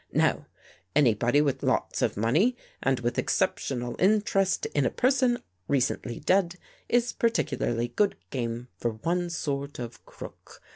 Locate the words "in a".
4.73-4.89